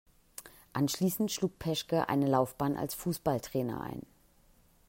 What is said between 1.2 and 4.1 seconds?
schlug Peschke eine Laufbahn als Fußballtrainer ein.